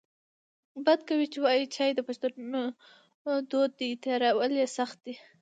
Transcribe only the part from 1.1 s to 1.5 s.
چې